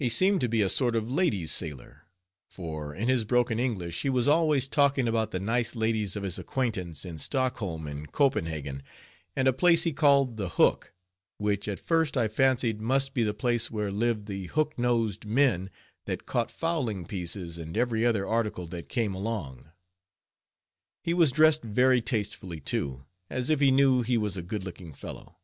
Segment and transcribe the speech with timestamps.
[0.00, 2.08] He seemed to be a sort of lady's sailor,
[2.50, 6.36] for in his broken English he was always talking about the nice ladies of his
[6.36, 8.82] acquaintance in Stockholm and Copenhagen
[9.36, 10.92] and a place he called the Hook,
[11.38, 15.70] which at first I fancied must be the place where lived the hook nosed men
[16.06, 19.70] that caught fowling pieces and every other article that came along.
[21.04, 24.92] He was dressed very tastefully, too, as if he knew he was a good looking
[24.92, 25.36] fellow.